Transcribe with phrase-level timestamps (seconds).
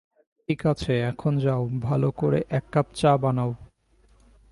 [0.49, 3.51] ঠিক আছে এখন যাও, ভালো করে এক কাপ চা বানাও।